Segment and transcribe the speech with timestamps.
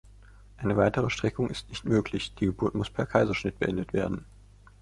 [0.57, 4.25] Eine weitere Streckung ist nicht möglich, die Geburt muss per Kaiserschnitt beendet werden.